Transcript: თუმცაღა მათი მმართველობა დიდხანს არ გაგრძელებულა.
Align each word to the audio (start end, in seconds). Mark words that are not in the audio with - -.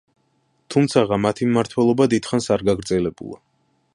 თუმცაღა 0.75 1.19
მათი 1.25 1.49
მმართველობა 1.51 2.09
დიდხანს 2.15 2.51
არ 2.57 2.67
გაგრძელებულა. 2.71 3.41